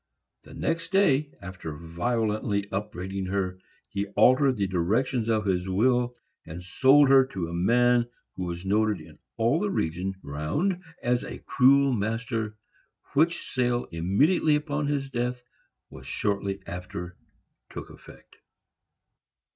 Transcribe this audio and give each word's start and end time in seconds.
The 0.41 0.55
next 0.55 0.91
day, 0.91 1.31
after 1.43 1.77
violently 1.77 2.67
upbraiding 2.71 3.27
her, 3.27 3.59
he 3.87 4.07
altered 4.15 4.57
the 4.57 4.65
directions 4.65 5.29
of 5.29 5.45
his 5.45 5.69
will, 5.69 6.15
and 6.43 6.63
sold 6.63 7.07
her 7.09 7.23
to 7.27 7.47
a 7.49 7.53
man 7.53 8.09
who 8.35 8.45
was 8.45 8.65
noted 8.65 8.99
in 8.99 9.19
all 9.37 9.59
the 9.59 9.69
region 9.69 10.15
round 10.23 10.83
as 11.03 11.23
a 11.23 11.37
cruel 11.45 11.93
master, 11.93 12.57
which 13.13 13.47
sale, 13.51 13.85
immediately 13.91 14.57
on 14.65 14.87
his 14.87 15.11
death, 15.11 15.43
which 15.89 15.99
was 15.99 16.07
shortly 16.07 16.63
after, 16.65 17.15
took 17.69 17.91
effect. 17.91 18.37